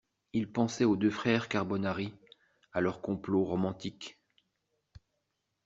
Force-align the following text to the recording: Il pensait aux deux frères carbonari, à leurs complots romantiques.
Il 0.33 0.51
pensait 0.51 0.83
aux 0.83 0.95
deux 0.95 1.11
frères 1.11 1.47
carbonari, 1.47 2.11
à 2.73 2.81
leurs 2.81 3.01
complots 3.03 3.43
romantiques. 3.43 4.19